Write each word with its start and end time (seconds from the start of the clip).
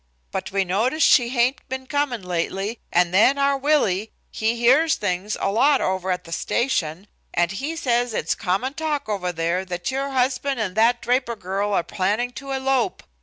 But 0.31 0.49
we 0.51 0.65
noticed 0.65 1.05
she 1.07 1.29
hain't 1.29 1.59
been 1.69 1.85
comin' 1.85 2.23
lately, 2.23 2.79
and 2.91 3.13
then 3.13 3.37
our 3.37 3.55
Willie, 3.55 4.11
he 4.31 4.55
hears 4.55 4.95
things 4.95 5.37
a 5.39 5.51
lot 5.51 5.79
over 5.79 6.09
at 6.09 6.23
the 6.23 6.31
station, 6.31 7.05
and 7.35 7.51
he 7.51 7.75
says 7.75 8.15
it's 8.15 8.33
common 8.33 8.73
talk 8.73 9.07
over 9.07 9.31
there 9.31 9.63
that 9.63 9.91
your 9.91 10.09
husband 10.09 10.59
and 10.59 10.73
that 10.75 11.03
Draper 11.03 11.35
girl 11.35 11.71
are 11.73 11.83
planning 11.83 12.31
to 12.31 12.49
elope. 12.49 13.03